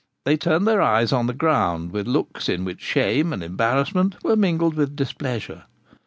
[0.25, 4.35] They turned their eyes on the ground, with looks in which shame and embarrassment were
[4.35, 5.65] mingled with displeasure.